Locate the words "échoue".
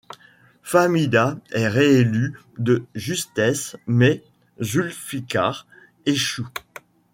6.07-6.49